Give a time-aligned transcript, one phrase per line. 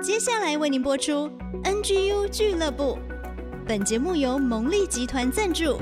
[0.00, 1.28] 接下来为您播出
[1.64, 2.96] NGU 俱乐部。
[3.66, 5.80] 本节目由蒙利集团赞助，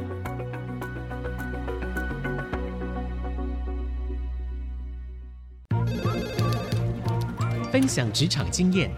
[7.71, 8.91] 分享职场经验，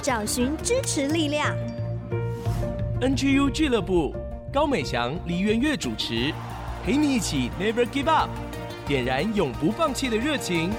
[0.00, 1.52] 找寻支持力量。
[3.00, 4.14] NGU 俱乐部，
[4.52, 6.32] 高美祥、黎元月主持，
[6.84, 8.30] 陪你一起 Never Give Up，
[8.86, 10.70] 点燃永不放弃的热情。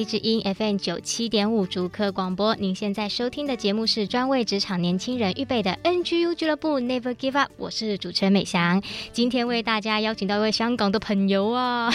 [0.00, 8.82] IC 之音 FM 九七点五主客广播，您现在收听的节目是专为职场年轻人预备的 NGU 俱乐部 Never Give Up，我是主持人美翔。
[9.12, 11.92] 今天为大家邀请到一位香港的朋友啊，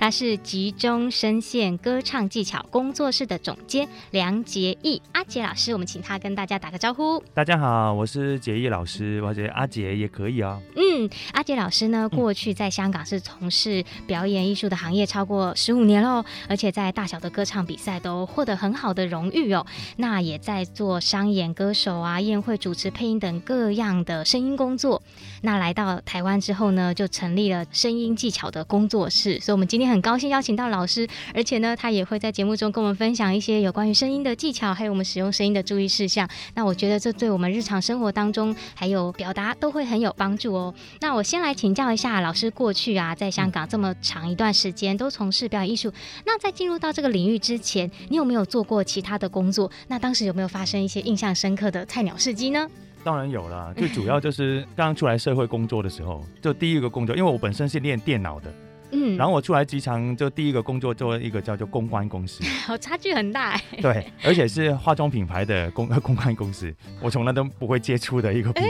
[0.00, 7.22] 他是集中声线歌唱技巧工作室的总监梁杰义阿杰老师，我们请他跟大家打个招呼。
[7.34, 10.60] 大家好，我是杰义老师，或者阿杰也可以哦。
[10.76, 19.64] 嗯，阿杰老师呢，过去在香港是从事表演艺术的行业超过十五年喽，而且在大小的歌唱比赛都获得很好的荣誉哦。
[19.96, 25.02] 那也在做商演歌手啊、宴会主持、配音等各样的声音工作。
[25.42, 29.40] 那来到台湾之后呢，就成立了声音技巧的工作室。
[29.40, 36.28] 所以，我们今天很高兴邀请到老师，而且呢，他也会在节目中跟我们分享一些有关于声音的技巧，还有我们使用声音的注意事项。
[36.54, 40.74] 那我觉得这对我们日常生活当中还有表达都会很有帮助哦。
[41.00, 45.92] 那我先来请教一下老师，过去啊，在香港这么长一段时间都从事表演艺术。
[46.24, 49.70] 那在进入到这个领域之前，你有没有做过其他的工作？
[49.86, 52.68] 那当时有没有发生一些印象深刻的菜鸟事迹呢？
[53.04, 58.52] 当然有了， 最主要就是刚刚出来社会工作的时候，就第一个工作，因为我本身是练电脑的，
[58.90, 63.62] 嗯，然后我出来机场就第一个工作做一个叫做公关公司，好，差距很大哎。
[63.80, 68.68] 对，而且是化妆品牌的公公关公司，我从来都不会接触的一个品牌，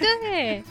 [0.00, 0.62] 对。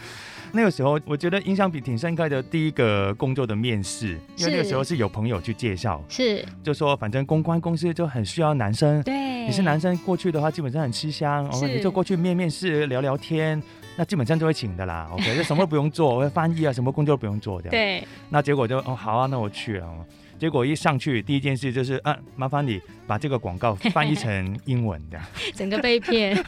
[0.56, 2.42] 那个时候，我觉得印象比挺深刻的。
[2.44, 13.62] 第一个工作的面试，因为那个时候是有朋友去介绍，是就说反正公关公司就很需要男生，对，你是男生过去的话，基本上很吃香，哦，你就过去面面试聊聊天，
[13.96, 15.10] 那基本上就会请的啦。
[15.12, 17.72] OK，就什么都不用做， 我翻译啊，什么工作都不用做这样。
[17.72, 20.06] 对，那结果就哦好啊，那我去了。
[20.38, 25.20] 结果一上去，第一件事就是啊，麻烦你把这个广告翻译成英文的，
[25.56, 26.38] 整个被骗。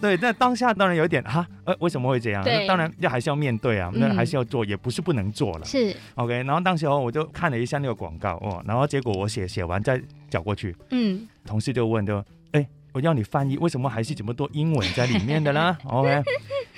[0.00, 2.42] 对，那当下当然有点哈，呃，为什么会这样？
[2.44, 5.64] 那当然要还是要面对啊，那还是要做，嗯，也不是不能做了。
[5.64, 6.42] 是，OK。
[6.42, 12.66] 然后当时候我就看了一下那个广告哦，然后结果我写写完再交过去，嗯，同事就问就，哎。
[12.94, 15.76] 我要你翻译，为什么还是这么多英文在里面的呢？
[15.90, 16.22] OK，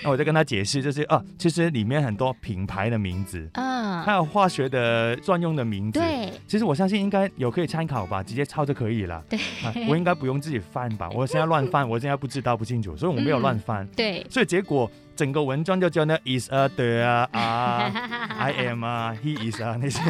[0.03, 6.01] 那我就跟他解释，就是啊，其实里面很多品牌的名字啊，还有化学的专用的名字。
[6.01, 9.23] 对，其实我相信应该有可以参考吧，直接抄就可以了。
[9.29, 11.07] 对，啊、我应该不用自己翻吧？
[11.13, 13.85] 我现在乱翻，我现在不知道不清楚，所以我没有乱翻。
[13.85, 17.93] 嗯、 对，所以结果整个文章就叫那 is a the 啊啊
[18.39, 20.01] ，I am 啊，he is 啊那些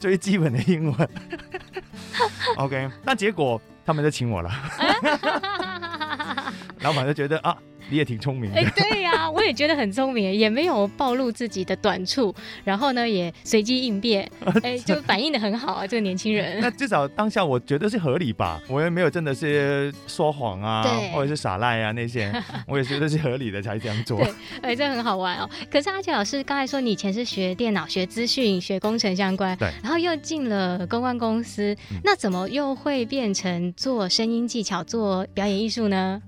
[0.00, 1.08] 最基本的英文。
[2.56, 3.62] OK，那结果。
[3.84, 4.50] 他们就请我了，
[6.80, 7.56] 老板就觉得啊。
[7.92, 14.26] 你也挺聪明的，哎、欸，对呀、啊，我也觉得很聪明，也没有暴露自己的短处，然后呢，也随机应变，
[14.62, 16.58] 哎、欸，就反应的很好啊，这个年轻人。
[16.62, 20.82] 那至少当下我觉得是合理吧，我也没有真的是说谎啊，
[21.12, 22.32] 或者是耍赖啊那些，
[22.66, 24.18] 我也觉得是合理的才这样做。
[24.18, 24.30] 对，
[24.62, 25.50] 哎、欸，这很好玩哦。
[25.70, 36.22] 可是阿杰老师刚才说你以前是学电脑、学资讯、学工程相关，对，然后又进了公关公司，嗯、那怎么又会变成做声音技巧、做表演艺术呢？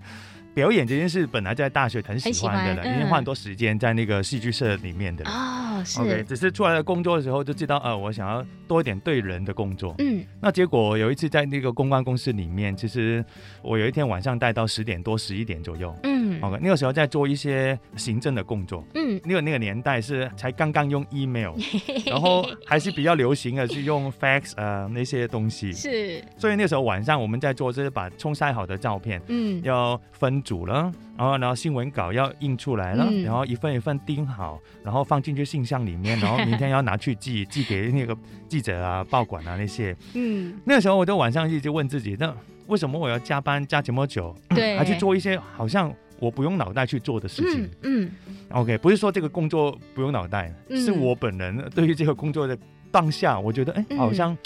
[0.55, 5.31] 表演这件事本来在大学很喜欢的了，因为花很多时间在那个戏剧社里面的了。
[5.31, 6.01] 哦，是。
[6.01, 9.95] OK，只是出来了工作的时候就知道，呃，我想要多一点对人的工作。
[9.99, 10.25] 嗯。
[10.41, 13.25] 那结果有一次在那个公关公司里面，其实
[13.63, 15.93] 我有一天晚上待到十点多、十一点左右。
[16.05, 16.14] 嗯。
[16.47, 18.85] OK，那个时候在做一些行政的工作。
[18.95, 19.21] 嗯。
[19.25, 21.55] 那个那个年代是才刚刚用 email，
[22.07, 25.73] 然后还是比较流行的是用 fax 呃那些东西。
[25.73, 26.23] 是。
[26.37, 30.45] 所以那个时候晚上我们在做，就是把冲晒好的照片，嗯，要分。
[30.45, 38.15] 组了，然后然后新闻稿要印出来了，嗯、然后一份一份钉好，然后放进去信箱里面， 然后明天要拿去寄，寄给那个
[38.47, 39.97] 记者啊、报馆啊那些。
[40.13, 42.35] 嗯，那个时候我就晚上一直问自己，那
[42.67, 45.91] 为什么我要加班加这么久，对，还去做一些好像
[46.25, 47.71] 我不用脑袋去做的事情？
[47.83, 52.57] 嗯，嗯，OK，不是说这个工作不用脑袋，嗯、是我本人对于这个工作的
[52.91, 54.37] 当下，我觉得哎，好像。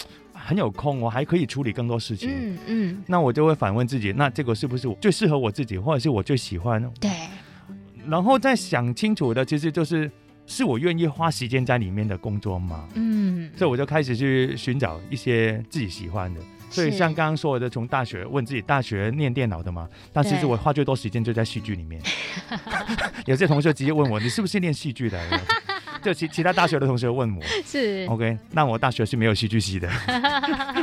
[0.40, 2.30] 很有空，我还可以处理更多事情。
[2.32, 6.80] 嗯嗯，那我就会反问自己，那这个是不是最适合我自己，或者是我最喜欢？
[7.00, 7.10] 对。
[8.06, 10.08] 然后再想清楚的，其实就是
[10.46, 12.88] 是我愿意花时间在里面的工作吗？
[12.94, 16.40] 嗯，所以我就开始去寻找一些自己喜欢的。
[16.70, 22.00] 所以像刚刚说的，从大学问自己大学念电脑的嘛，但其实我花最多时间就在戏剧里面。
[23.26, 25.20] 有些同学直接问我，你是不是念戏剧的？
[26.00, 29.90] 就其其他大学的同学问我，是 OK，那我大学是没有戏剧系的。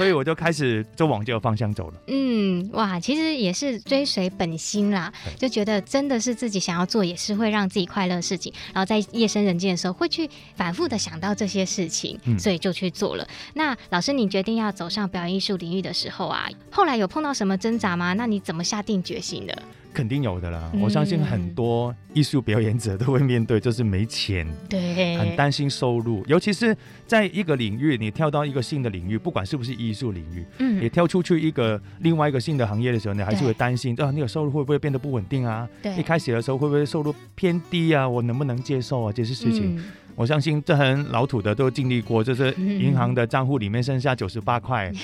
[0.00, 1.94] 所以我就开始就往这个方向走了。
[2.06, 8.50] 嗯，哇，其实也是追随本心啦，就觉得真的是自己想要做，也是会让自己快乐的事情。
[8.72, 13.24] 然后在夜深人静的时候，会去反复的想到这些事情，所以就去做了。
[13.24, 18.14] 嗯、那老师，你决定要走上表演艺术领域的时候啊，后来有碰到什么挣扎吗？
[18.14, 19.62] 那你怎么下定决心的？
[19.92, 26.76] 肯定有的啦，我相信很多艺术表演者都会面对，就是没钱，对，很担心收入，尤其是
[27.06, 35.68] 在一个领域，你跳到一个新的领域，不管是不是艺术领域，嗯，你跳出去一个另外一个新的行业的时候，你还是会担心，啊，那个收入会不会变得不稳定啊？
[35.82, 38.08] 对，一开始的时候会不会收入偏低啊？
[38.08, 39.12] 我能不能接受啊？
[39.12, 39.84] 这些事情，嗯、
[40.14, 44.92] 我相信这很老土的都经历过，就是银行的账户里面剩下九十八块。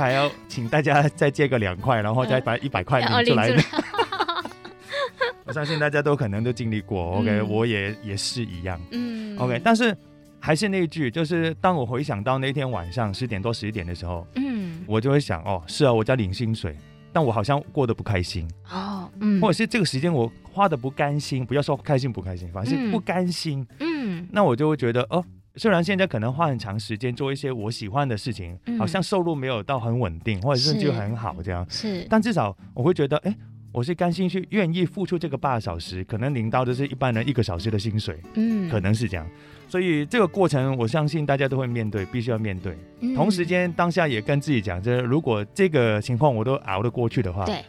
[0.00, 3.50] 还要请大家再借个两块，然后再把一百块领出来。
[5.46, 9.60] 我相信大家都可能都经历过，OK，嗯，我也也是一样，嗯，OK。
[9.62, 9.94] 但是
[10.40, 16.74] 还是那一句，就是当我回想到那天晚上十点多十一点的时候，嗯，我就会想，哦，是啊，我在领薪水，
[17.12, 25.22] 但我好像过得不开心，哦，嗯，或者是这个时间我花的不甘心，不要说开心不开心，反正是不甘心，嗯，那我就会觉得，哦。
[25.56, 33.34] 虽然现在可能花很长时间做一些我喜欢的事情，嗯、好像收入没有到很稳定，或者是就很好这样，是，但至少我会觉得，哎，
[33.70, 39.24] 我是甘心去愿意付出这个八个小时，可能领到的是一般人一个小时的薪水，嗯，可能是这样。
[39.68, 42.76] 所以这个过程，我相信大家都会面对，必须要面对。
[43.00, 47.62] 嗯、同时间当下也跟自己讲，就是如果这个情况我都熬得过去的话，对。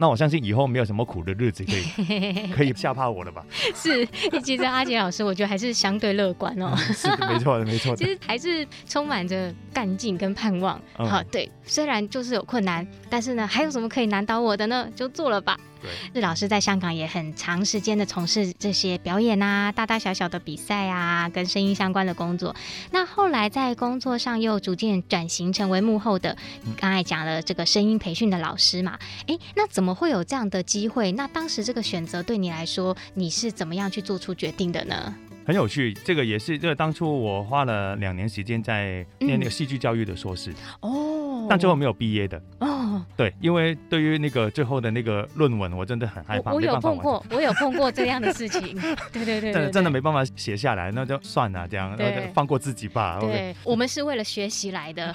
[0.00, 3.44] 那我相信以后没有什么苦的日子可以 可以吓怕我了吧？
[3.74, 4.06] 是，
[4.42, 6.74] 其实阿杰老师，我觉得还是相对乐观哦。
[6.76, 7.96] 是的，没错的，没错的。
[7.96, 10.80] 其实还是充满着干劲跟盼望。
[10.96, 14.88] 嗯、好，对，虽然就是有困难，但是呢，还有什么可以难倒我的呢？
[14.96, 15.60] 就做了吧。
[15.80, 22.54] 对，日老师在香港也很长时间的从事这些表演啊，大大小小的比赛啊，跟声音相关的工作。
[22.90, 26.36] 那后来在工作上又逐渐转型成为幕后的，
[26.76, 28.98] 刚才讲了这个声音培训的老师嘛？
[29.26, 31.12] 哎，那怎么会有这样的机会？
[31.12, 35.14] 那当时这个选择对你来说，你是怎么样去做出决定的呢？
[35.50, 43.04] 很有趣，这个也是，这个当初我花了两年时间在念那个戏剧教育的硕士哦，但最后没有毕业的哦。
[43.16, 46.52] 对，因为对于那个最后的那个论文，我真的很害怕。
[46.52, 48.80] 我有碰过，我有碰过这样的事情。
[49.12, 53.18] 对对对，真的真的没办法写下来，那就算了，这样，那就放过自己吧。
[53.18, 55.12] 对，我们是为了学习来的。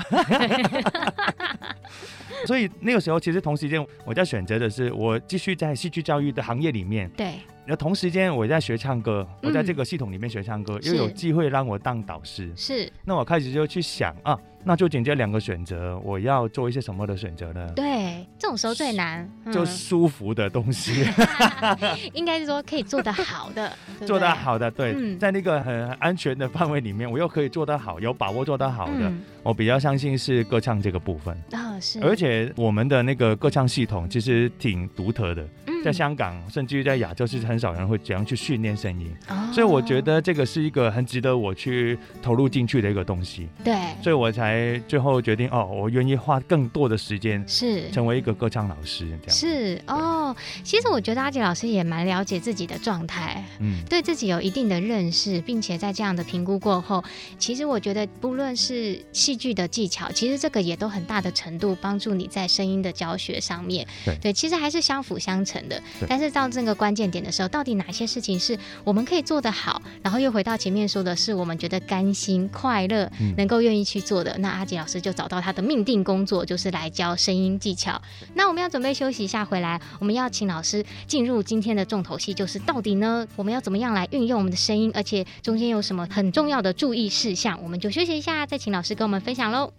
[2.45, 7.09] 所以那个时候，其实同时间我在选择的是，我继续在戏剧教育的行业里面。
[7.11, 7.35] 对。
[7.67, 12.51] 那同时间我在学唱歌，我在这个系统里面学唱歌，又有机会让我当导师。
[12.55, 12.91] 是。
[13.03, 14.37] 那我开始就去想啊。
[14.67, 17.71] 那就紧接两个选择，我要做一些什么的选择呢？
[17.75, 21.05] 对，这种时候最难，嗯、就舒服的东西，
[22.13, 23.71] 应该是说可以做得好的，
[24.07, 35.47] 做得好的，对，嗯、在那个很安全的范围里面，我又可以做得好，有把握做得好的，嗯、我比较相信是歌唱这个部分啊，是，而且我们的那个歌唱系统其实挺独特的。
[35.85, 43.47] 在香港，甚至于在亚洲，是很少人会怎样去训练声音，哦、所以我觉得这个是一个很值得我去投入进去的一个东西。
[43.63, 47.87] 对，所以我才最后决定，哦，我愿意花更多的时间，是。
[47.91, 49.29] 成为一个歌唱老师这样。
[49.29, 57.03] 是哦，其实我觉得阿杰老师也蛮了解自己的状态，嗯，对自己有一定的认识，并且在这样的评估过后，
[57.37, 63.85] 其实我觉得不论是戏剧的技巧，其实这个也都很大的程度帮助你在声音的教学上面。
[64.03, 65.74] 对，对，其实还是相辅相成的。
[66.07, 69.81] 但是到这个关键点的时候，到底哪些事情是我们可以做得好？
[70.01, 74.31] 然后又回到前面说的是我们觉得甘心、快乐，能够愿意去做的。
[74.31, 78.01] 嗯、那阿杰老师就找到他的命定工作，就是来教声音技巧。
[78.33, 87.59] 那我们要准备休息一下，回来我们要请老师进入今天的重头戏，就是到底呢，我们要怎么样来运用我们的声音，而且中间有什么很重要的注意事项？
[87.63, 89.71] 我们就休息一下，再请老师跟我们分享喽。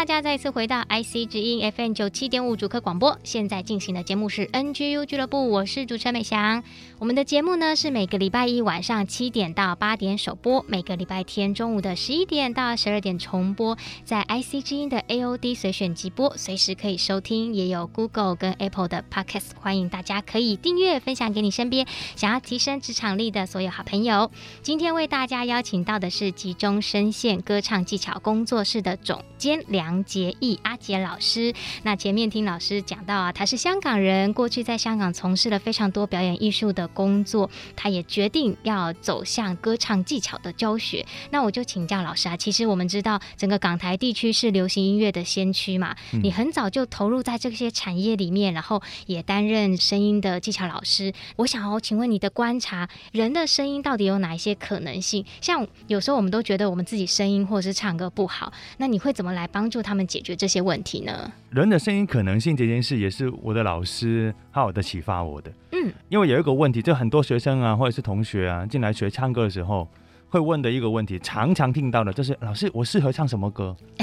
[0.00, 3.18] 大家再次回到 IC 之音 FM 九七点五主客广播。
[3.22, 6.64] 现在进行的节目是 NGU 俱乐部，我是主持人美翔。
[6.98, 24.30] 我们的节目呢是每个礼拜一晚上七点到八点首播，每个礼拜天中午的十一点到十二点重播，在 IC 之音的 AOD 随选即播，随时可以收听，也有 Google 跟 Apple 的 Podcast，欢迎大家可以订阅分享给你身边想要提升职场力的所有好朋友。
[24.62, 29.62] 今天为大家邀请到的是集中声线歌唱技巧工作室的总监。
[29.68, 41.04] 梁洁义阿杰老师，那前面听老师讲到啊，他是香港人，过去在香港从事了非常多表演艺术的工作，他也决定要走向歌唱技巧的教学。
[41.30, 51.12] 那我就请教老师啊，其实我们知道整个港台地区是流行音乐的先驱嘛，嗯、你很早就投入在这些产业里面，然后也担任声音的技巧老师。
[51.36, 55.24] 我想哦请问你的观察，人的声音到底有哪一些可能性？
[55.40, 61.32] 像有时候我们都觉得我们自己声音或者是唱歌不好，那你会怎么来帮助他们解决这些问题呢？
[61.50, 65.52] 人的声音可能性这件事，也是我的老师好好的启发我的。
[65.72, 69.88] 嗯，因为有一个问题，就很多学生啊，或者是同学啊，进来学唱歌的时候，
[70.28, 73.76] 会问的一个问题，常常听到的就是：老师，我适合唱什么歌？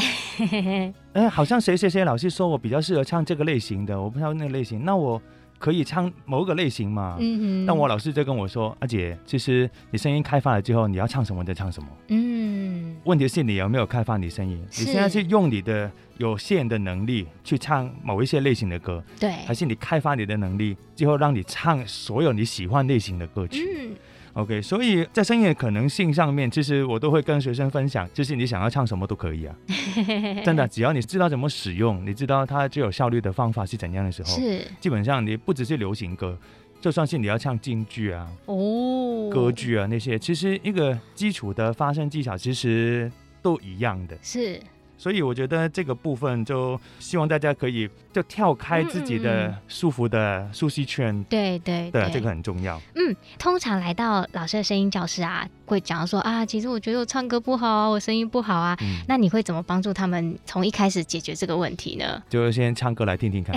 [1.14, 5.22] 哎、欸，好像谁谁谁老师说我比较适合唱这个类型的，我不知道那个类型，那我。
[5.60, 7.18] 可以唱某个类型嘛？
[7.20, 7.66] 嗯哼。
[7.66, 11.90] 但我老师就跟我说：“阿姐，其实你声音开发了之后，你要唱什么就唱什么。
[12.10, 12.96] 嗯。
[13.04, 14.60] 问题是你有没有开发你声音？
[14.78, 23.66] 你现在是用你的有限的能力去唱某一些类型的歌，对，还是你开发你的能力，最后让你唱所有你喜欢类型的歌曲？
[23.80, 23.96] 嗯。”
[24.38, 29.56] OK，所以在声音的可能性上面，其实我都会跟学生分享，就是你想要唱什么都可以啊，
[30.46, 34.62] 真的，只要你知道怎么使用，你知道它最有效率的方法是怎样的时候，是。
[34.80, 36.38] 基本上你不只是流行歌，
[36.80, 44.62] 就算是你要唱京剧啊、哦、歌剧啊那些，其实一个基础的发声技巧其实都一样的，是。
[44.98, 52.82] 所以我觉得这个部分就希望大家可以就跳开自己的舒服的舒适圈，对对对，这个很重要。
[52.96, 58.78] 嗯，通常来到老师的声音教室啊，会讲说啊，其实我觉得我唱歌不好，我声音不好啊。
[58.82, 62.22] 嗯，那你会怎么帮助他们从一开始解决这个问题呢？
[62.30, 63.54] 就先唱歌来听听看，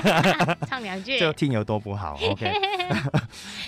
[0.66, 2.18] 唱两句， 就听有多不好。
[2.30, 2.50] OK，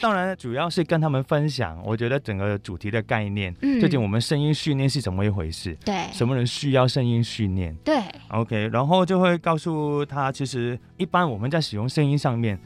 [0.01, 5.77] 当然主要是跟他们分享，我觉得整个主题的概念，嗯，究竟我们声音训练是怎么一回事？
[5.85, 6.85] 对，什么人需要？
[6.95, 7.99] 声音训练对
[8.29, 12.57] ，OK，然后就会告诉他，其实一般我们在使用声音上面，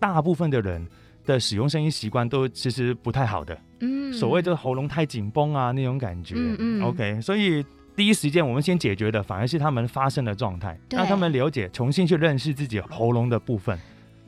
[0.00, 0.84] 大部分的人
[1.26, 7.62] 的使用声音习惯都其实不太好的，嗯，所谓就是喉咙太紧绷啊那种感觉，嗯嗯，OK，所以
[7.94, 13.78] 第一时间我们先解决的反而是他们发声的状态，让他们了解，重新去认识自己喉咙的部分，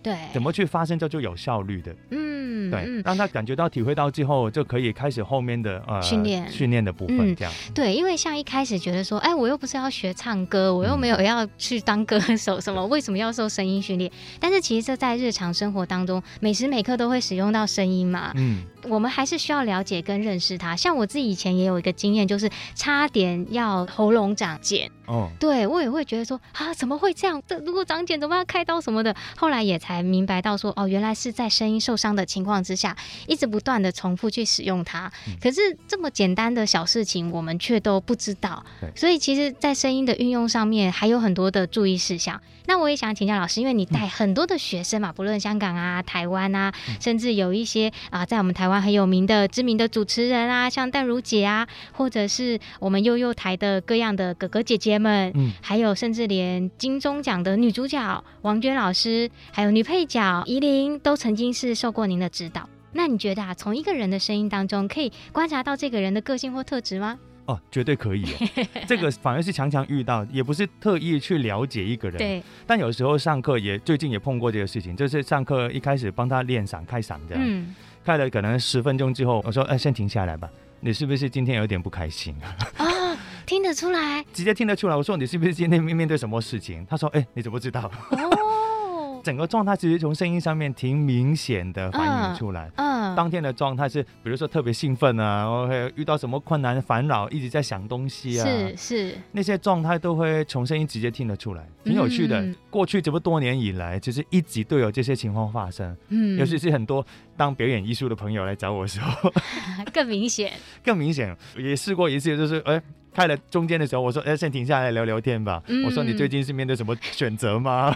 [0.02, 2.27] 对，怎么去发声叫做有效率的，嗯。
[2.70, 7.34] 对，让他感觉到、体会到之后，就可以开始后面的呃训练训练的部分。
[7.36, 14.10] 这样、嗯、对，因为像一开始觉得说，哎，我又不是要学唱歌，我又没有要去当歌手，什么为什么要受声音训练？
[14.38, 18.32] 但是其实这在日常生活当中，每时每刻都会使用到声音嘛。
[18.36, 18.62] 嗯。
[18.84, 20.76] 我们还是需要了解跟认识它。
[20.76, 24.90] 像我自己以前也有一个经验，就是差点要喉咙长茧。
[25.06, 27.42] 哦，对我也会觉得说啊，怎么会这样？
[27.46, 29.14] 这如果长茧，怎么要开刀什么的？
[29.36, 32.94] 后来也才明白到说，哦，原来是在声音受伤的情况之下，
[33.26, 35.10] 一直不断的重复去使用它。
[35.26, 35.34] 嗯。
[35.40, 38.62] 可是这么简单的小事情，我们却都不知道。
[38.80, 38.90] 对。
[38.94, 42.40] 所以其实，在声音的运用上面，还有很多的注意事项。
[42.66, 46.70] 那我也想请教老师，因为你带很多的学生嘛，不论香港啊、台湾啊，
[47.00, 48.77] 甚至有一些啊，在我们台湾。
[48.80, 62.68] 很有名的知名的主持人啊，像淡如姐啊，或者是我们幼幼台的各样的哥哥姐姐们，嗯，还有甚至连金钟奖的女主角王娟老师，还有女配角怡琳，都曾经是受过您的指导。
[62.92, 67.18] 那你觉得啊，从一个人的声音当中，可以观察到这个人的个性或特质吗？
[67.44, 68.66] 哦，绝对可以哦。
[68.86, 72.18] 这个反而是常常遇到，也不是特意去了解一个人。
[72.18, 72.42] 对。
[72.66, 77.42] 但有时候上课也最近也碰过这个事情，就是上课一开始帮他练嗓开嗓这样。
[77.42, 77.74] 嗯。
[78.08, 80.48] 开了可能十分钟之后，我说：“哎，先停下来吧，
[80.80, 84.96] 你是不是今天有点不开心啊？”啊，听得出来，直接听得出来。
[84.96, 92.70] 我说：“你是不是今天面面对什么事情？”他说：“哎，你怎么知道？”哦， 整个状态其实从声音上面挺明显的反映出来。
[92.76, 93.14] 嗯。
[93.14, 102.40] 当天的状态是，比如说特别兴奋啊，然后遇到什么困难烦恼，一直在想东西啊，是是，那些状态都会从声音直接听得出来，挺有趣的。
[102.40, 107.04] 嗯、过去这么多年以来，其实一直都有这些情况发生，嗯，尤其是很多
[107.36, 109.32] 当表演艺术的朋友来找我的时候，
[109.92, 110.52] 更明显，
[110.84, 112.80] 更明显，也试过一次，就是哎。
[113.10, 115.60] 开了中间的时候，我说：“哎，先停下来聊聊天吧。
[115.66, 117.92] 嗯”我说：“你最近是面对什么选择吗？”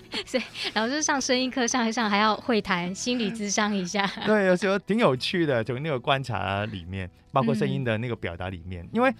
[0.24, 4.10] 所以老师上声音课上一上，还要会谈心理咨商一下。
[4.24, 9.12] 对，有时候挺有趣的，从那个观察里面，包括声音的那个表达里面，嗯、因为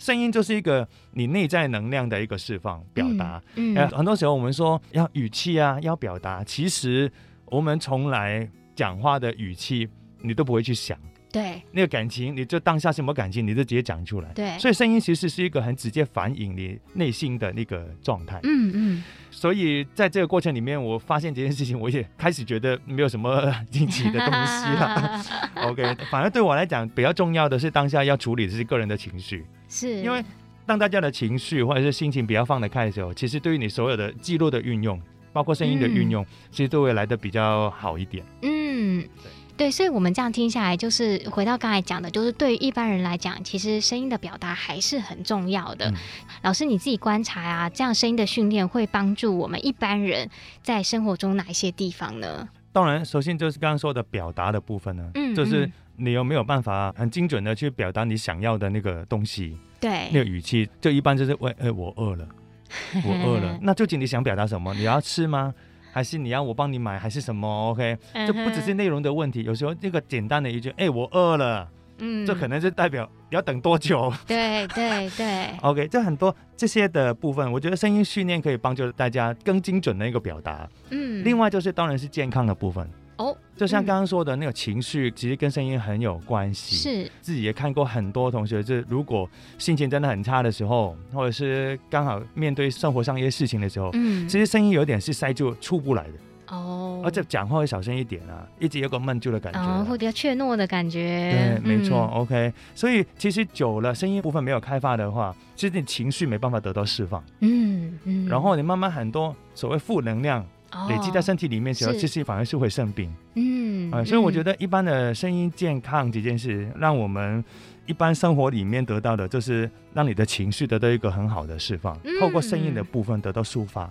[0.00, 3.40] 声音就是一个你内在能量的一个释放表达。
[3.54, 7.12] 嗯，嗯，很多时候我们说要语气啊，要表达，其实
[7.44, 9.88] 我们从来讲话的语气
[10.22, 10.98] 你都不会去想。
[11.32, 14.28] 对，那个感情，你就当下什么感情，你就直接讲出来。
[14.32, 18.40] 对，所以声音其实是一个很直接反映你内心的那个状态。
[18.42, 19.04] 嗯嗯。
[19.30, 25.22] 所以在这个过程里面，我发现这件事情，我也开始觉得没有什么 惊奇的东西了。
[25.68, 29.46] OK，反而对我来讲，比较重要的是当下要处理的是个人的情绪。
[29.70, 30.02] 是。
[30.02, 30.22] 因为
[30.66, 35.00] 当大家的情绪或者是心情比较放得开的时候，其实对于你所有的记录的运用，
[35.32, 38.22] 包括声音的运用，嗯、其实都会来的比较好一点。
[38.42, 39.08] 嗯。
[39.56, 45.90] 对，所以我们这样听下来，就是回到刚才讲的，就是对于一般人来讲，其实声音的表达还是很重要的。
[45.90, 45.94] 嗯、
[46.40, 50.30] 老师你自己观察啊，这样声音的训练会帮助我们一般人
[50.62, 52.48] 在生活中哪一些地方呢？
[52.72, 59.56] 当然，首先就是刚刚说的表达的部分呢，嗯，就是你有没有办法很精准的去表达你想要的那个东西？
[59.78, 62.26] 对，那个语气，就一般就是喂，哎，我饿了，
[63.04, 63.58] 我饿了。
[63.62, 64.72] 那究竟你想表达什么？
[64.74, 65.54] 你要吃吗？
[65.92, 74.12] 还是你要我帮你买，还是什么？OK，这不只是内容的问题，有时候这个简单的一句“哎，我饿了”，嗯，这可能是代表要等多久？
[74.26, 75.48] 对对对。
[75.62, 80.68] OK，这很多这些的部分，我觉得声音训练可以帮助大家更精准的一个表达。
[80.90, 82.88] 嗯，另外就是当然是健康的部分。
[83.20, 86.74] 哦，就像刚刚说的那个情绪，其实跟声音很有关系。
[86.74, 96.12] 是，自己也看过很多同学，就是如果心情真的很差的时候，或者是刚好面对生活上一些事情的时候，嗯，其实声音有点是塞住出不来的。
[96.56, 101.60] 哦，而且讲话会小声一点啊，一直有个闷住的感觉，啊，会比较怯懦的感觉。
[101.62, 102.10] 对，没错。
[102.14, 107.22] 嗯、OK，所以其实久了，声音部分没有开发的话，其实你情绪没办法得到释放。
[107.40, 110.42] 嗯嗯，然后你慢慢很多所谓负能量。
[110.88, 113.12] 累积在身体里面时候，其实反而是会生病。
[113.34, 117.44] 嗯，啊，所以我觉得一般的声音健康这件事，让我们
[117.86, 123.90] 一般生活里面得到的，就是让你的情绪得到一个很好的释放，透过声音的部分得到抒发。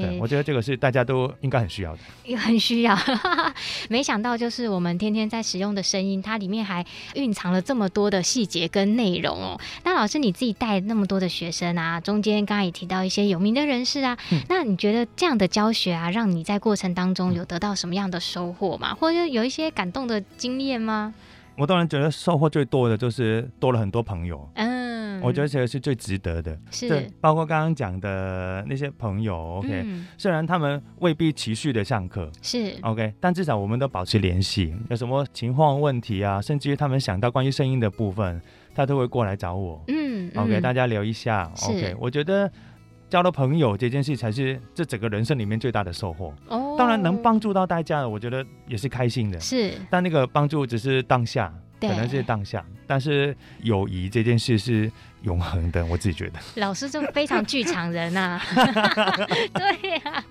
[0.00, 2.96] 对，我觉得这个是大家都应该很需要的，也很需要。
[3.88, 9.60] 没想到就是我们天天在使用的声音，它里面还蕴藏了这么多的细节跟内容哦。
[9.84, 18.94] 那老师你自己带那么多的学生啊，中间刚刚也提到一些有名的人士啊，嗯、那你觉得这样的教学啊，让你在过程当中有得到什么样的收获吗？
[18.94, 21.14] 或者有一些感动的经验吗？
[21.56, 24.48] 我当然觉得收获最多的就是多了很多朋友。
[24.54, 26.58] 嗯，我觉得这个是最值得的。
[26.70, 34.74] 是，包括刚刚讲的那些朋友，OK，嗯，虽然他们未必持续的上课，是 OK，但至少我们都保持联系。
[34.88, 38.40] 有什么情况问题啊，甚至于他们想到关于声音的部分，
[38.74, 39.82] 他都会过来找我。
[39.88, 41.50] 嗯，OK，大家聊一下。
[41.68, 42.50] OK，我觉得。
[43.10, 46.32] 交到朋友这件事才是这整个人生里面最大的收获。
[46.46, 49.38] 哦，当然能帮助到大家，我觉得也是开心的。
[49.38, 54.90] 是，但那个帮助只是当下，可能是当下，但是友谊这件事是。
[55.22, 58.42] 永恒的，我自己觉得老师就非常剧场人呐、啊，
[59.52, 60.24] 对呀、啊，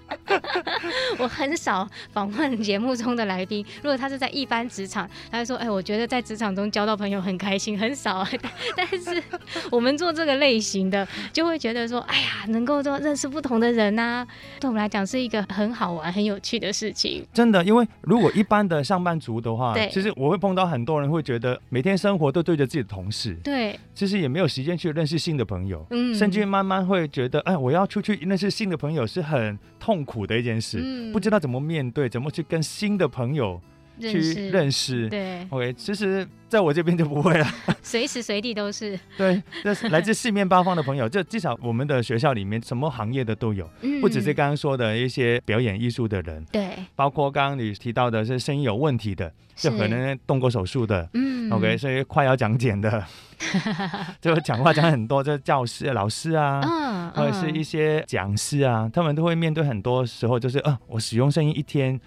[1.19, 9.24] 我很少访问节目中的来宾，如果他是在一般职场，他就说：“哎，我觉得在职场中交到朋友很开心。”很少但， 但是
[9.69, 14.28] 我们做这个类型的，就会觉得说：“哎呀，能够说认识不同的人呐、啊，
[14.60, 24.76] 对我们来讲是一个很好玩、很有趣的事情。”真的，因为如果一般的上班族的话，对，其实我会碰到很多人会觉得每天生活都对着自己的同事，对，其实也没有时间。
[24.76, 33.62] 去认识新的朋友，嗯，甚至慢慢会觉得，哎，我要出去认识新的朋友是很痛苦的一件事，嗯，不知道怎么面对，怎么去跟新的朋友
[34.00, 37.46] 去认识，对，OK，其实在我这边就不会了，
[37.84, 53.04] 随时随地都是，对，这是来自四面八方的朋友，就至少我们的学校里面什么行业的都有，嗯，不只是刚刚说的一些表演艺术的人，对，包括刚刚你提到的是声音有问题的，就可能动过手术的，嗯，OK，所以快要讲简的。
[54.20, 61.98] 就讲话讲很多，就教师、老师啊，嗯、或者是一些讲师啊，他们都会面对很多时候，就是，呃，我使用声音一天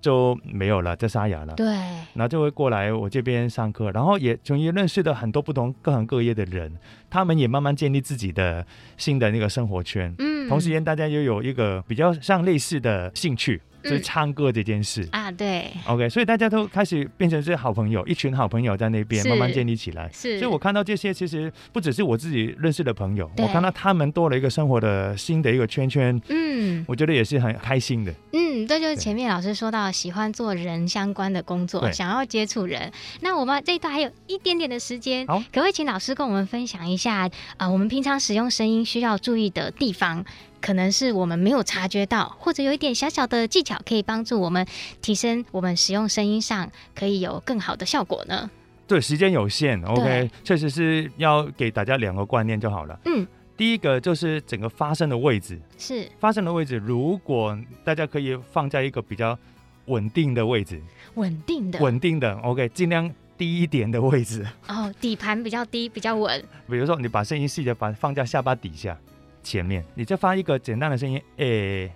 [0.00, 1.54] 就没有了，就沙哑了。
[1.54, 1.66] 对，
[2.14, 6.76] 然后就会过来我这边上课，然后也终于认识了很多不同各行各业的人，
[7.08, 10.12] 他们也慢慢建立自己的新的那个生活圈。
[10.18, 13.62] 嗯，同时间大家又有一个比较像类似的兴趣。
[13.82, 20.08] 就是唱歌这件事、嗯、啊，对，OK，所以大家都开始变成是好朋友，一群好朋友在那边慢慢建立起来。
[20.12, 28.14] 是，所以我看到这些，其实不只是我自己认识的朋友，我看到他们多了一个生活的新的一个圈圈，嗯，我觉得也是很开心的。
[28.32, 32.92] 嗯，这就是前面老师说到喜欢做人相关的工作，想要接触人。
[33.20, 40.24] 那我们这一段还有一点点的时间，可不可以请老师跟我们分享一下啊、呃，我们平常使用声音需要注意的地方？
[40.62, 44.66] 可能是我们没有察觉到，或者有一点小小的技巧可以帮助我们
[45.02, 48.48] 提升我们使用声音上可以有更好的效果呢？
[48.86, 52.98] 对，时间有限，OK，确实是要给大家两个观念就好了。
[53.06, 59.38] 嗯，第一个就是整个发声的位置，是发声的位置，如果大家可以放在一个比较
[59.86, 60.80] 稳定的位置，
[61.14, 64.46] 稳定的，稳定的，OK，尽量低一点的位置。
[64.68, 66.44] 哦，底盘比较低，比较稳。
[66.68, 68.98] 比如说，你把声音细的把放在下巴底下，
[69.42, 71.92] 前面，你再发一个简单的声音，诶。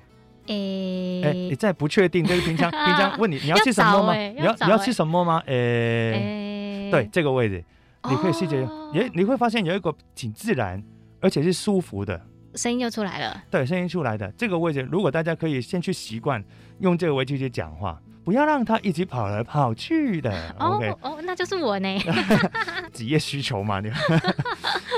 [0.48, 4.12] 哎、欸欸，你再不确定，就是平常 平常问你你要吃什么吗？
[4.12, 5.42] 欸、你要你要吃什么吗？
[5.44, 7.64] 哎、对，这个位置，
[8.08, 8.56] 你可以试着，
[8.94, 10.80] 也、哦、你会发现有一个挺自然，
[11.20, 13.42] 而且是舒服的声音就出来了。
[13.50, 16.40] 对，声音出来的这个位置，如果大家可以先去习惯
[16.78, 20.30] 用这个位置去讲话，不要让它一直跑来跑去的。
[20.60, 21.98] 哦 OK 哦，那就是我呢。
[22.94, 23.90] 职业需求嘛，你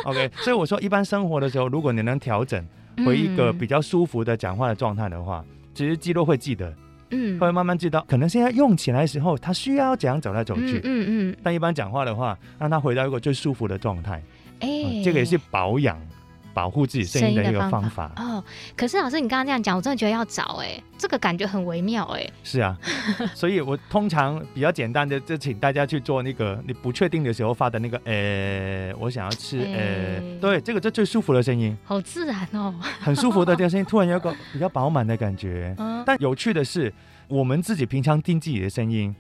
[0.05, 0.31] OK。
[0.39, 2.65] 所以我说，一般生活的时候，如果你能调整。
[3.07, 6.75] 回一个比较舒服的讲话的状态的话，其实肌肉会记得，
[7.11, 11.37] 嗯，会慢慢知道，可能现在用起来的时候，他需要怎样走来走去，嗯嗯。
[11.41, 14.21] 但一般讲话的话，让他回到一个最舒服的状态，
[14.59, 14.69] 哎，
[15.05, 15.97] 这个也是保养。
[16.59, 18.43] 保护自己声音的一个方法哦。
[18.77, 22.33] 可是老师，你刚刚这样讲，我真的觉得要找哎、欸，这个感觉很微妙哎、欸。
[22.43, 22.77] 是啊，
[23.33, 35.73] 所以我通常比较简单的，就请大家去做那个你不确定的时候发的那个，呃、欸，我想要吃，呃、欸，对，这个就最舒服的声音，好自然哦，很舒服的这个声音，突然有个比较饱满的感觉。
[35.79, 36.93] 嗯、但有趣的是，
[37.29, 39.15] 我们自己平常听自己的声音。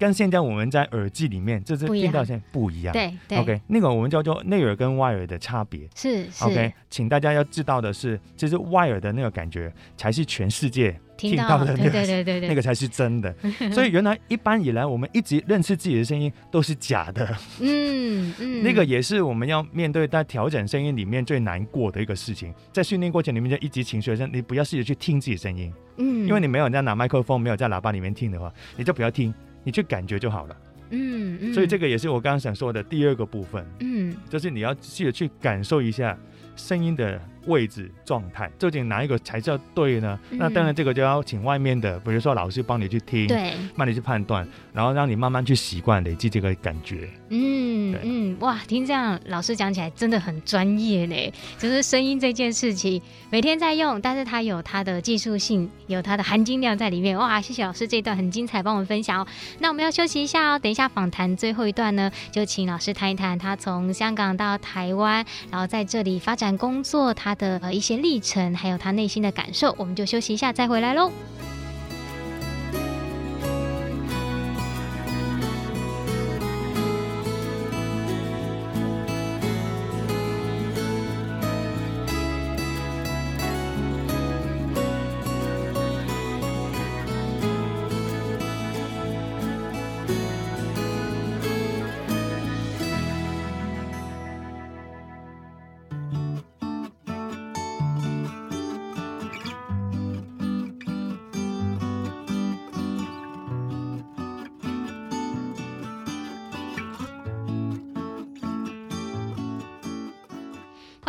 [0.00, 2.92] 跟现在我们在耳机里面，这是听到现在不一样。
[2.94, 5.86] 对对，OK，那个我们叫做内耳跟外耳的差别。
[5.94, 13.34] 是是，OK，请大家要知道的是，其实外耳的那个感觉才是全世界听到的那个，对对对对，那个才是真的。
[13.70, 17.28] 所以原来一般以来，我们一直认识自己的声音都是假的。
[17.60, 22.54] 嗯嗯， 那个也是我们要面对在调整声音里面最难过的一个事情。
[22.72, 29.34] 在训练过程里面，就一直请学生，你不要试着去听自己声音，嗯，因为你没有在拿麦克风，没有在喇叭里面听的话，你就不要听。
[29.62, 30.56] 你去感觉就好了，
[30.90, 36.18] 嗯，嗯，所以这个也是我刚刚想说的第二个部分，嗯，就是你要记得去感受一下
[36.56, 40.18] 声音的位置状态，究竟哪一个才叫对呢？
[40.30, 48.00] 嗯、那当然这个就要请外面的，比如说老师帮你去听，对，帮你去判断，然后让你慢慢去习惯累积这个感觉，嗯对。
[48.04, 53.00] 嗯，哇，听这样老师讲起来真的很专业呢，就是声音这件事情
[53.30, 59.26] 每天在用，但是它有它的技术性，有它的含金量在里面，哇，谢谢老师这一段很精彩，帮我们分享哦。
[59.58, 71.12] 那我们要休息一下哦，等一下访谈最后一段呢，就请老师谈一谈他从香港到台湾，然后在这里发展工作，他他的一些历程，还有他内心的感受，我们就休息一下，再回来喽。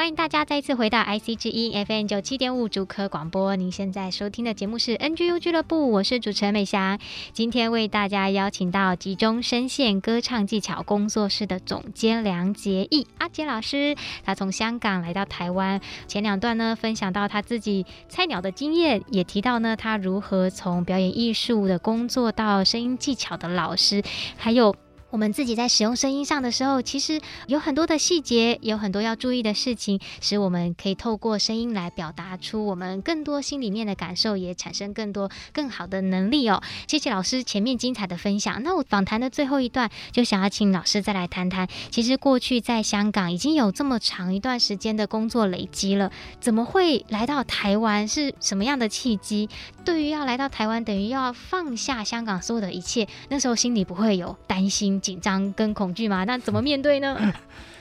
[0.02, 3.56] 欢迎大家再一次回到 IC 之音 FM 九七点五竹科广播。
[3.56, 6.98] 您现在收听的节目是 NGU 俱乐部，我是主持人美翔。
[7.34, 13.96] 今天为大家邀请到集中声线歌唱技巧工作室的总监梁洁义阿杰老师。
[14.26, 24.02] 他从香港来到台湾，前两段呢分享到他自己菜鸟的经验，也提到呢他如何从表演艺术的工作到声音技巧的老师，
[24.36, 24.76] 还有。
[25.12, 36.63] 我们自己在使用声音上的时候，其实有很多的细节，有很多要注意的事情，使我们可以透过声音来表达出我们更多心里面的感受，也产生更多更好的能力哦。
[36.88, 38.63] 谢谢老师前面精彩的分享。
[38.63, 48.08] 那我访谈的最后一段，就想要请老师再来谈谈，其实过去在香港已经有这么长一段时间的工作累积了，怎么会来到台湾？
[48.08, 49.50] 是什么样的契机？
[49.84, 55.01] 对于要来到台湾，等于要放下香港所有的一切，那时候心里不会有担心。
[55.02, 56.24] 紧张跟恐惧吗？
[56.24, 57.18] 那怎么面对呢？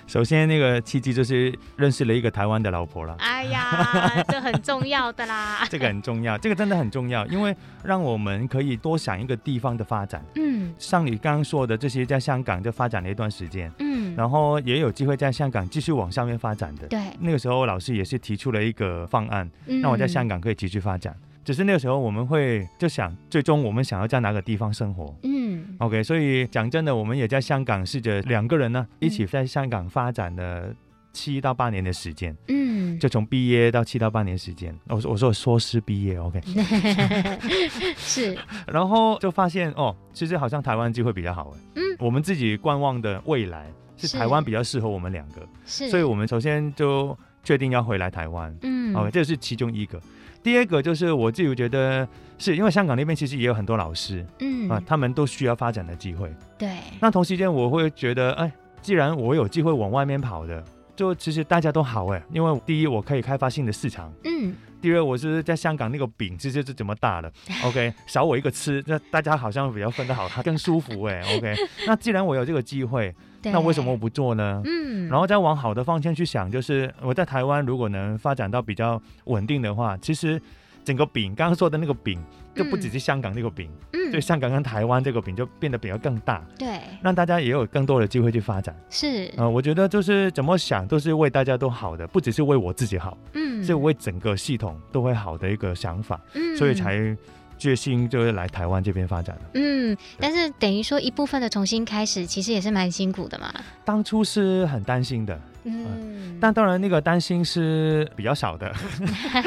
[0.06, 3.14] 首先，那个契机就是认识了一个台湾的老婆了。
[3.20, 5.64] 哎呀， 这很重要的啦。
[5.70, 7.54] 这个很重要，这个真的很重要，因为
[7.85, 10.24] 让我们可以多想一个地方的发展。
[10.35, 13.70] 嗯，像你刚刚说的，这些在香港就发展了一段时间。
[13.78, 16.88] 嗯，然后也有机会在香港继续往上面发展的。
[16.88, 19.48] 对，那个时候老师也是提出了一个方案，
[19.80, 21.14] 让我在香港可以继续发展。
[21.50, 25.12] 只是那个时候我们会就想，最终我们想要在哪个地方生活？
[25.24, 30.72] 嗯，OK，所以讲真的，我们也在香港试着两个人呢，一起在香港发展了
[31.12, 34.72] 七到八年的时间，嗯，就从毕业到七到八年时间。
[34.86, 36.40] 我说我说硕士毕业，OK，
[37.98, 38.38] 是，
[38.72, 50.00] 然后就发现哦，其实好像台湾机会比较好，嗯，我们自己观望的未来是台湾比较适合我们两个，是，所以我们首先就决定要回来台湾，嗯，OK，这是其中一个。
[50.42, 52.07] 第二个就是我自己觉得
[52.38, 54.68] 是因为香港那边其实也有很多老师，嗯。
[54.68, 56.76] 啊，他们都需要发展的机会，对。
[57.00, 58.50] 那同时间我会觉得，哎，
[58.81, 60.62] 既然我有机会往外面跑的。
[60.96, 67.33] 就其实大家都好哎，因为第一我可以开发新的市场，嗯，第二我是在香港那个饼其实是怎么大的，
[67.64, 71.55] OK，少我一个吃，那大家好像比较分得好，它更舒服哎，OK，
[71.87, 74.62] 那既然我有这个机会，那为什么我不做呢？
[74.64, 80.40] 嗯，然后再往好的方向去想，就是我在台湾如果能发展到比较稳定的话，其实
[80.85, 82.22] 整个饼刚刚说的那个饼。
[82.53, 97.16] 就不只是香港那个饼，嗯，对，香港跟台湾这个饼就变得比较更大，对，让大家也有更多的机会去发展，是，啊、呃，我觉得就是怎么想都是为大家都好的，不只是为我自己好，嗯，是为整个系统都会好的一个想法，嗯，所以才
[97.60, 103.52] 决心就是来台湾这边发展的，嗯，但是等于说一部分的重新开始，其实也是蛮辛苦的嘛，
[103.84, 105.38] 当初是很担心的。
[105.64, 108.74] 嗯、呃，但当然那个担心是比较少的，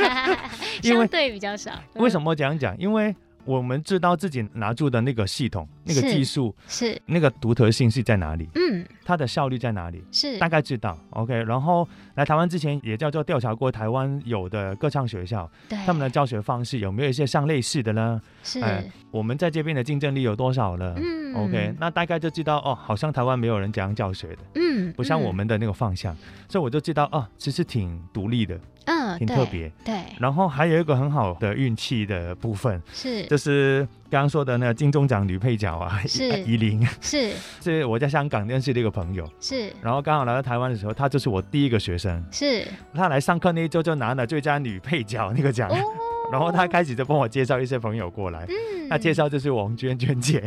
[0.83, 1.71] 因为相对比较少。
[1.95, 2.77] 为什么这样讲？
[2.77, 3.15] 因为
[3.45, 6.99] 我们知道自己拿住的那个系统、那个技术是。
[7.05, 10.37] 那个独特性是在哪里，嗯，它的效率在哪里，是。
[10.37, 10.97] 大概知道。
[11.11, 18.21] OK，然后来台湾之前也叫做调查过台湾有的歌唱学校，对，他们的教学方式有没有一些像类似的呢？
[18.43, 20.93] 是，呃、我们在这边的竞争力有多少了？
[20.97, 28.59] 嗯，OK，那大概就知道哦，好像台湾没有人这样教学的，嗯，不像我们的那个方向，嗯、所以我就知道哦，其实挺独立的。
[28.85, 29.71] 嗯，挺特别。
[29.83, 45.75] 对，然后还有一个很好的运气的部分，是，就是刚刚说的那个金钟奖女配角啊，是 怡琳，是， 是我在香港认识的一个朋友，是，然后刚好来到台湾的时候，她就是我第一个学生，是，她来上课那一周就拿了最佳女配角那个奖，哦、
[46.31, 50.43] 然后她开始就帮我介绍一些朋友过来，嗯，她介绍就是王娟娟姐，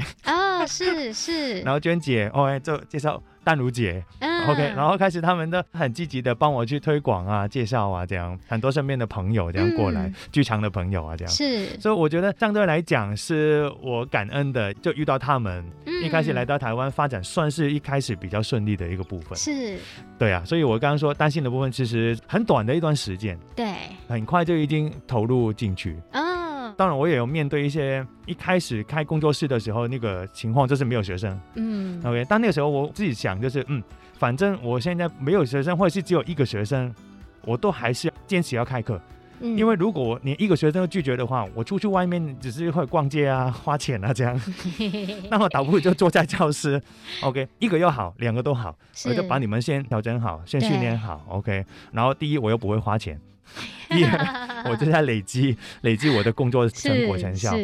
[0.66, 3.22] 哦，是是，然后娟姐哦，就介绍。
[3.46, 19.79] 淡如姐、嗯、OK，然后开始他们都很积极的帮我去推广啊、介绍啊，这样很多身边的朋友这样过来，剧、嗯、 场的朋友啊这样，是，所以我觉得相对来讲是我感恩的，就遇到他们，嗯、一开始来到台湾发展，算是一开始比较顺利的一个部分，是，
[20.18, 23.76] 对啊，所以我刚刚说担心的部分，其实很短的一段时间，对，
[24.09, 26.26] 很快就已经投入进去，嗯。
[26.77, 31.41] 当然，我也有面对一些一开始开工作室的时候那个情况，就是没有学生。
[31.55, 32.25] 嗯，OK。
[32.29, 33.83] 但那个时候我自己想，就是嗯，
[34.19, 36.95] 反正我现在没有学生，或者是只有一个学生，
[37.47, 39.01] 我都还是坚持要开课。
[39.41, 44.39] 嗯，因为如果你一个学生都拒绝的话，我出去外面只是会逛街啊、花钱啊这样，
[45.31, 46.81] 那我倒不如就坐在教室。
[47.23, 51.23] OK，一个又好，两个都好，我就把你们先调整好，先训练好。
[51.29, 53.21] OK，然后第一我又不会花钱。
[54.69, 57.57] 我就在累积 累积我的工作成果成效，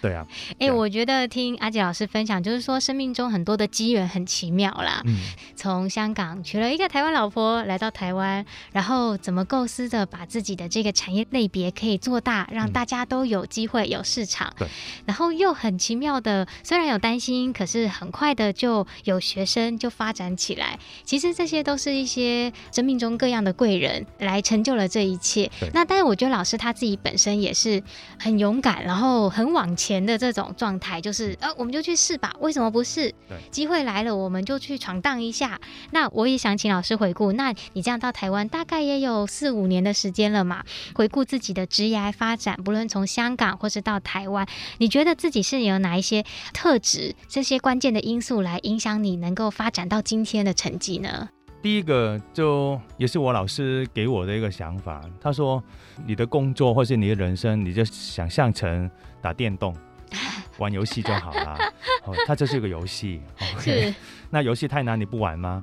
[0.00, 0.26] 对啊。
[0.58, 5.02] 哎、欸，我觉得听阿杰老师分享，就是说生命中很多的机缘很奇妙啦。
[5.06, 5.16] 嗯，
[5.56, 14.52] 从香港娶了一个台湾老婆来到台湾，然后怎么构思的把自己的这个产业类别可以做大，让大家都有机会有市场。
[14.58, 14.70] 对、嗯，
[15.06, 20.78] 然后又很奇妙的，虽然有担心，可是很快的就有学生就发展起来。
[21.04, 25.29] 其实这些都是一些生命中各样的贵人来成就了这一切。
[25.72, 27.82] 那但是我觉得老师他自己本身也是
[28.18, 33.14] 很勇敢，然后很往前的这种状态，就是呃，我们就去试吧，为什么不试？
[33.50, 35.60] 机会来了，我们就去闯荡一下。
[35.90, 40.64] 那我也想请老师回顾，那你这样到台湾大概也有四五年的时间了嘛？
[40.94, 44.46] 回顾自己的职业发展，不论从香港或是到台湾，
[44.78, 51.28] 你觉得自己是有哪一些特质，这些关键的因素来影响你能够发展到今天的成绩呢？
[51.62, 55.62] 第一个就也是我老师给我的一个想法，他说
[56.06, 59.76] 你的工作或是你的人生，你就想象成打电动、
[60.58, 61.58] 玩游戏就好了。
[62.04, 63.20] 哦，它就是一个游戏。
[63.56, 63.94] OK，
[64.30, 65.62] 那游戏太难，你不玩吗？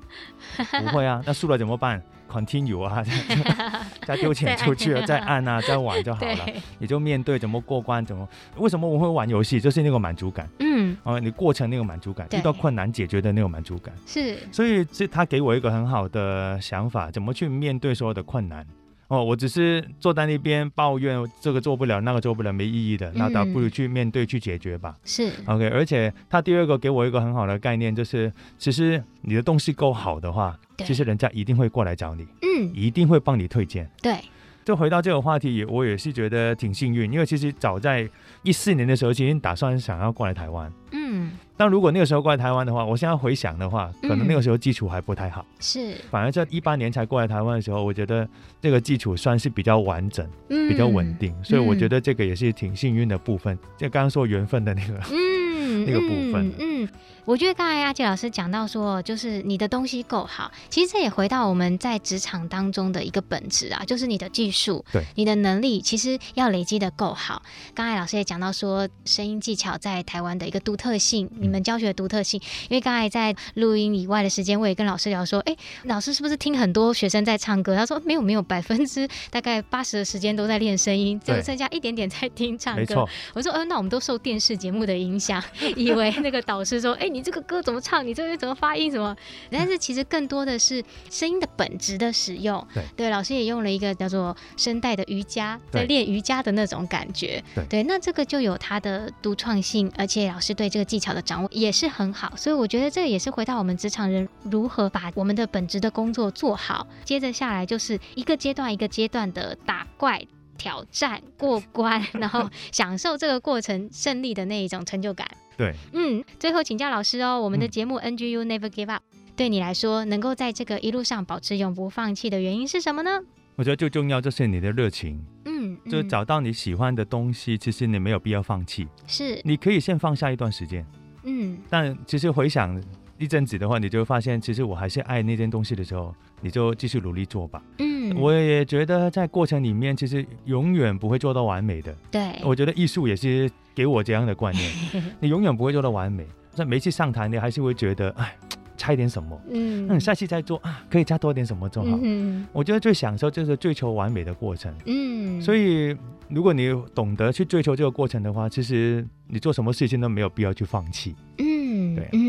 [0.56, 3.04] 不会啊，那输了怎么办？Continue 啊，
[4.06, 6.46] 再丢钱出去了，再按啊，再玩就好了。
[6.80, 9.60] 你就面对怎么过关，怎么为什么我会玩游戏？
[9.60, 10.48] 就是那个满足感。
[10.60, 13.94] 嗯，哦，你过程那个满足感，遇到困难解决的那个满足感。
[14.06, 18.66] 是，所以这他给我一个很好的想法，怎么去面对所有的困难。
[19.08, 24.98] 哦，我只是坐在那边抱怨这个做不了，那个做不了，没意义的，那倒不如去面对去解决吧。
[25.06, 25.68] 是，OK。
[25.70, 33.90] 而且他第二个给我一个很好的概念，就是其实你的东西够好的话，其实人家一定会过来找你，嗯，一定会帮你推荐。
[34.02, 34.18] 对，
[34.66, 38.10] 就回到这个话题，我也是觉得挺幸运，因为其实早在
[38.44, 40.70] 一四年的时候，其实打算想要过来台湾。
[40.92, 41.32] 嗯。
[41.58, 45.44] 但如果那个时候过来台湾的话，我现在回想的话，可能那个时候基础还不太好。
[45.50, 45.96] 嗯、是。
[46.12, 48.28] 反而在一八年才过来台湾的时候，我觉得
[48.62, 53.58] 这个基础算是比较完整，嗯、比较稳定，所以我觉得这个也是挺幸运的部分。
[53.76, 54.94] 就刚刚说缘分的那个。
[55.12, 55.38] 嗯。
[55.86, 56.88] 那个部分，嗯，
[57.28, 67.42] 我觉得刚才阿杰老师讲到说，就是你的东西够好，其实这也回到我们在职场当中的一个本质啊，就是你的技术，对，你的能力，其实要累积的够好。
[67.76, 72.40] 刚才老师也讲到说，声音技巧在台湾的一个独特性，你们教学的独特性。
[72.70, 77.76] 因为刚才在录音以外的时间，我也跟老师聊说，哎，老师是不是听很多学生在唱歌？
[77.76, 83.06] 他说没有，没有，百分之大概八十的时间都在练声音，只有剩下一点点在听唱歌。
[83.34, 85.44] 我说，呃，那我们都受电视节目的影响。
[85.76, 88.06] 以为那个导师说：“哎、欸，你这个歌怎么唱？
[88.06, 88.92] 你这个怎么发音？
[88.92, 89.16] 什么？”
[89.50, 92.64] 但是其实更多的是声音的本质的使用。
[92.72, 97.44] 对，对，老师也用了一个叫做声带的瑜伽，在练瑜伽的那种感觉。
[97.56, 102.32] 对，对，那这个就有它的独创性，而且老师对这个技巧的掌握也是很好。
[102.38, 106.86] 所以我觉得这也是回到我们职场人如何把我们的本职的工作做好。
[107.04, 110.22] 接着下来就是一个阶段一个阶段的打怪。
[110.58, 115.28] 挑战过关， 然后享受这个过程胜利的那一种成就感。
[115.58, 123.20] 对，嗯，最后请教老师哦，我们的节目 NGU Never Give Up，嗯，对你来说，能够在这个一路上保持永不放弃的原因是什么呢？
[123.56, 125.20] 我觉得最重要就是你的热情。
[125.46, 128.88] 嗯，嗯，就找到你喜欢的东西，其实你没有必要放弃。
[129.08, 130.86] 是，你可以先放下一段时间。
[131.24, 132.80] 嗯，但其实回想
[133.18, 137.62] 一阵子的话，你就会发现，其实我还是爱那件东西的时候，你就继续努力做吧。
[137.80, 138.16] 嗯。
[138.16, 141.94] 我也觉得在过程里面，其实永远不会做到完美的。
[142.10, 144.72] 对，我觉得艺术也是给我这样的观念，
[145.20, 146.26] 你永远不会做到完美。
[146.56, 148.34] 那每次上台，你还是会觉得，哎，
[148.78, 149.40] 差一点什么。
[149.52, 152.00] 嗯，那你下期再做啊，可以加多点什么做好。
[152.02, 154.74] 嗯，我觉得最享受就是追求完美的过程。
[154.86, 155.96] 嗯，所以
[156.30, 161.14] 如果你懂得去追求这个过程的话，其实你做什么事情都没有必要去放弃。
[161.40, 162.27] 嗯，对，嗯。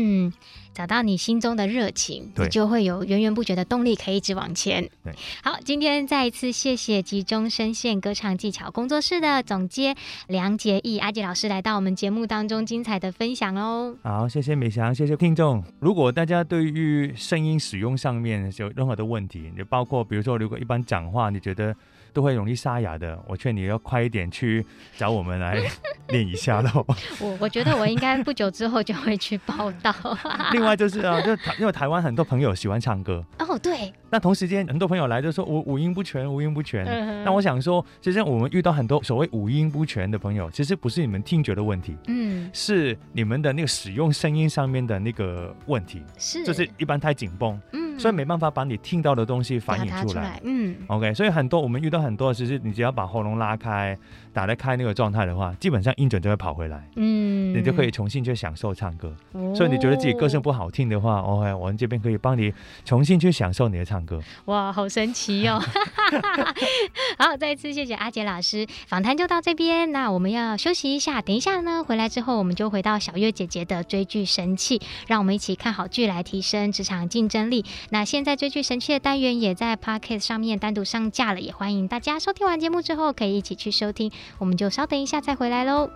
[0.73, 4.89] 找到你心中的热情，你就会有源源不绝的动力，可以一直往前。
[5.03, 5.13] 对，
[5.43, 9.95] 好，今天再一次谢谢集中声线歌唱技巧工作室的总监
[10.27, 13.95] 梁杰义阿杰老师来到我们节目当中精彩的分享哦。
[14.03, 15.63] 好，谢谢美翔，谢谢听众。
[15.79, 21.75] 如果大家对于声音使用上面有任何的问题，也包括比如说，如果一般讲话你觉得
[22.19, 24.65] 都会容易沙哑的，我劝你要快一点去
[24.97, 25.57] 找我们来
[26.09, 26.85] 练一下喽。
[27.21, 29.95] 我我觉得我应该不久之后就会去报道。
[30.51, 33.93] 另外就是啊，就台因为台湾很多朋友喜欢唱歌哦，对。
[34.09, 36.83] 那同时间很多朋友来就说我五音不全，五音不全。
[36.83, 51.13] 那、嗯、我想说，其实我们遇到很多所谓五音不全的朋友，其实不是你们听觉的问题，嗯，是你们的那个使用声音上面的那个问题，是就是一般太紧绷，嗯，所以没办法把你听到的东西反映出来，嗯，OK。
[51.13, 53.97] 所以很多我们遇到很多，其实你只要把喉咙拉开，
[54.33, 59.13] 打得开那个状态的话，基本上音准就会跑回来，嗯，你就可以重新去享受唱歌。
[59.33, 62.53] 哦、所以你觉得自己歌声不好听的话，OK，我们这边可以帮你
[62.85, 64.21] 重新去享受你的唱歌。
[64.45, 65.61] 哇，好神奇哟、哦！
[67.19, 69.91] 好，再一次谢谢阿杰老师，访谈就到这边。
[69.91, 77.65] 那我们要休息一下，等一下呢，回来之后我们就回到小月姐姐的追剧神器，让我们一起看好剧来提升职场竞争力。
[77.91, 84.11] 那现在追剧神器的单元也在 Pocket 上面单独上架了，也欢迎大家收听完节目之后可以一起去收听。
[84.37, 85.89] 我们就稍等一下再回来喽。